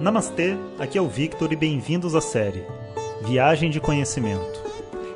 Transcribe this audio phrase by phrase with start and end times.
[0.00, 2.64] Namastê, aqui é o Victor e bem-vindos à série
[3.24, 4.60] Viagem de Conhecimento.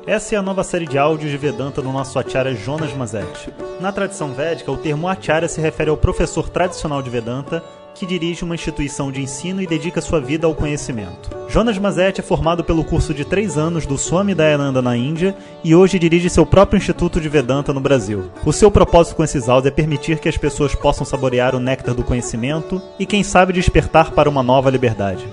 [0.05, 3.53] Essa é a nova série de áudios de Vedanta do nosso acharya Jonas Mazet.
[3.81, 7.61] Na tradição védica, o termo acharya se refere ao professor tradicional de Vedanta
[7.97, 11.35] que dirige uma instituição de ensino e dedica sua vida ao conhecimento.
[11.49, 15.73] Jonas Mazet é formado pelo curso de três anos do Swami Dayananda na Índia e
[15.73, 18.29] hoje dirige seu próprio Instituto de Vedanta no Brasil.
[18.45, 21.95] O seu propósito com esses áudios é permitir que as pessoas possam saborear o néctar
[21.95, 25.25] do conhecimento e, quem sabe, despertar para uma nova liberdade.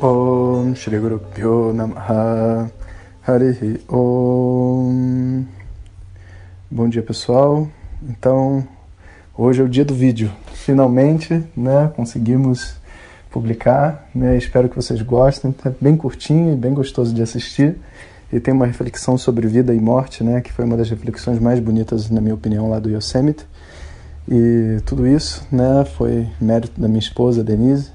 [0.00, 2.70] Om Shri Guru Pyo Namaha
[3.26, 5.46] Harihi Om
[6.70, 7.66] Bom dia pessoal,
[8.02, 8.66] então
[9.34, 10.30] hoje é o dia do vídeo,
[10.66, 12.74] finalmente né, conseguimos
[13.30, 17.76] publicar, né, espero que vocês gostem, é bem curtinho e bem gostoso de assistir
[18.32, 21.60] e tem uma reflexão sobre vida e morte, né, que foi uma das reflexões mais
[21.60, 23.46] bonitas na minha opinião lá do Yosemite
[24.28, 27.92] e tudo isso né, foi mérito da minha esposa Denise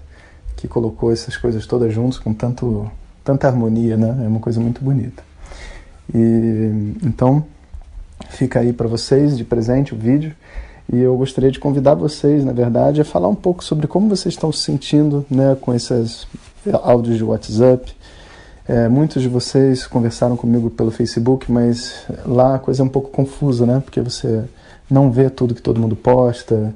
[0.56, 2.90] que colocou essas coisas todas juntas com tanto,
[3.22, 4.22] tanta harmonia, né?
[4.24, 5.24] É uma coisa muito bonita.
[6.14, 7.44] E então
[8.30, 10.36] fica aí para vocês de presente o vídeo
[10.92, 14.34] e eu gostaria de convidar vocês, na verdade, a falar um pouco sobre como vocês
[14.34, 16.28] estão se sentindo, né, com esses
[16.84, 17.94] áudios de WhatsApp.
[18.68, 23.10] É, muitos de vocês conversaram comigo pelo Facebook, mas lá a coisa é um pouco
[23.10, 23.82] confusa, né?
[23.84, 24.44] Porque você
[24.90, 26.74] não vê tudo que todo mundo posta,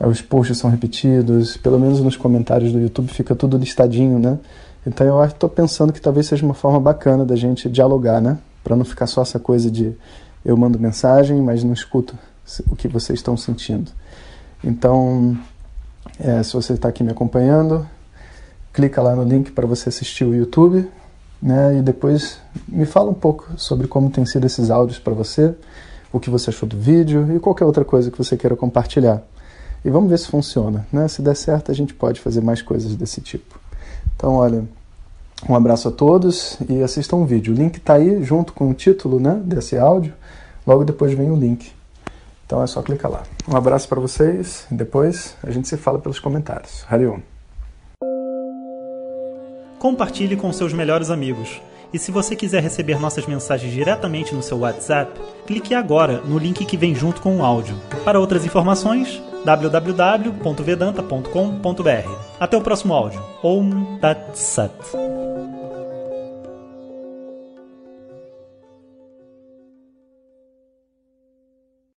[0.00, 4.38] os posts são repetidos, pelo menos nos comentários do YouTube fica tudo listadinho, né?
[4.86, 8.38] Então eu estou pensando que talvez seja uma forma bacana da gente dialogar, né?
[8.64, 9.94] Para não ficar só essa coisa de
[10.44, 12.18] eu mando mensagem, mas não escuto
[12.68, 13.90] o que vocês estão sentindo.
[14.62, 15.38] Então,
[16.18, 17.86] é, se você está aqui me acompanhando,
[18.72, 20.88] clica lá no link para você assistir o YouTube,
[21.40, 21.78] né?
[21.78, 25.54] E depois me fala um pouco sobre como tem sido esses áudios para você,
[26.12, 29.22] o que você achou do vídeo e qualquer outra coisa que você queira compartilhar.
[29.84, 30.86] E vamos ver se funciona.
[30.92, 31.08] Né?
[31.08, 33.58] Se der certo, a gente pode fazer mais coisas desse tipo.
[34.14, 34.64] Então, olha,
[35.48, 37.54] um abraço a todos e assistam o vídeo.
[37.54, 40.12] O link está aí junto com o título né, desse áudio.
[40.66, 41.72] Logo depois vem o link.
[42.50, 43.22] Então é só clicar lá.
[43.48, 44.66] Um abraço para vocês.
[44.68, 46.84] Depois a gente se fala pelos comentários.
[46.90, 47.20] Hariom.
[49.78, 51.62] Compartilhe com seus melhores amigos.
[51.92, 55.12] E se você quiser receber nossas mensagens diretamente no seu WhatsApp,
[55.46, 57.76] clique agora no link que vem junto com o áudio.
[58.04, 62.10] Para outras informações, www.vedanta.com.br.
[62.40, 63.22] Até o próximo áudio.
[63.44, 65.09] Om Tat Sat.